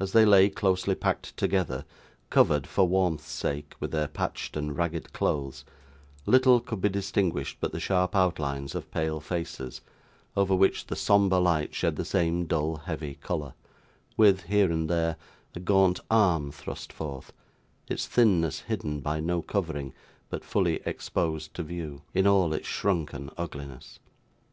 [0.00, 1.84] As they lay closely packed together,
[2.30, 5.64] covered, for warmth's sake, with their patched and ragged clothes,
[6.26, 9.82] little could be distinguished but the sharp outlines of pale faces,
[10.36, 13.54] over which the sombre light shed the same dull heavy colour;
[14.16, 15.14] with, here and there,
[15.54, 17.32] a gaunt arm thrust forth:
[17.86, 19.92] its thinness hidden by no covering,
[20.28, 24.00] but fully exposed to view, in all its shrunken ugliness.